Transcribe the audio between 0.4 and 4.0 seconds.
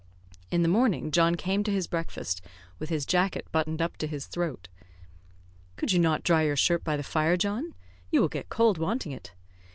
In the morning John came to his breakfast, with his jacket buttoned up